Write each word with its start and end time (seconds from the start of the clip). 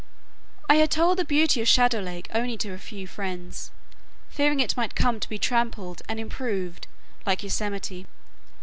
I 0.67 0.77
had 0.77 0.89
told 0.89 1.19
the 1.19 1.23
beauty 1.25 1.61
of 1.61 1.67
Shadow 1.67 1.99
Lake 1.99 2.27
only 2.33 2.57
to 2.57 2.73
a 2.73 2.79
few 2.79 3.05
friends, 3.05 3.69
fearing 4.31 4.59
it 4.59 4.75
might 4.75 4.95
come 4.95 5.19
to 5.19 5.29
be 5.29 5.37
trampled 5.37 6.01
and 6.09 6.19
"improved" 6.19 6.87
like 7.23 7.43
Yosemite. 7.43 8.07